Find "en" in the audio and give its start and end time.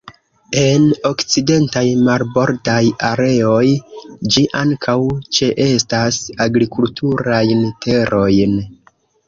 0.59-0.85